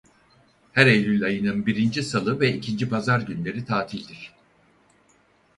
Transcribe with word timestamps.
Her 0.73 0.87
Eylül 0.87 1.23
ayının 1.23 1.65
birinci 1.65 2.03
Salı 2.03 2.39
ve 2.39 2.53
ikinci 2.53 2.89
Pazar 2.89 3.21
günleri 3.21 3.65
tatildir. 3.65 4.33